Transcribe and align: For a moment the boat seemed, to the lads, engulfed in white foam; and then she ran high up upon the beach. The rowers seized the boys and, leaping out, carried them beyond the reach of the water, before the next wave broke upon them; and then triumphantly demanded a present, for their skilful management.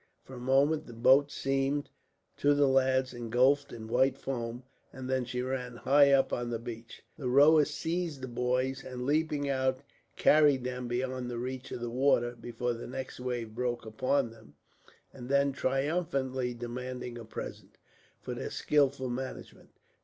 For 0.23 0.33
a 0.33 0.39
moment 0.39 0.87
the 0.87 0.93
boat 0.95 1.29
seemed, 1.31 1.91
to 2.37 2.55
the 2.55 2.67
lads, 2.67 3.13
engulfed 3.13 3.71
in 3.71 3.87
white 3.87 4.17
foam; 4.17 4.63
and 4.91 5.07
then 5.07 5.25
she 5.25 5.43
ran 5.43 5.75
high 5.77 6.11
up 6.11 6.31
upon 6.31 6.49
the 6.49 6.57
beach. 6.57 7.03
The 7.19 7.29
rowers 7.29 7.69
seized 7.69 8.21
the 8.21 8.27
boys 8.27 8.83
and, 8.83 9.05
leaping 9.05 9.47
out, 9.47 9.83
carried 10.15 10.63
them 10.63 10.87
beyond 10.87 11.29
the 11.29 11.37
reach 11.37 11.69
of 11.71 11.81
the 11.81 11.91
water, 11.91 12.35
before 12.35 12.73
the 12.73 12.87
next 12.87 13.19
wave 13.19 13.53
broke 13.53 13.85
upon 13.85 14.31
them; 14.31 14.55
and 15.13 15.29
then 15.29 15.51
triumphantly 15.51 16.55
demanded 16.55 17.19
a 17.19 17.23
present, 17.23 17.77
for 18.23 18.33
their 18.33 18.49
skilful 18.49 19.07
management. 19.11 19.69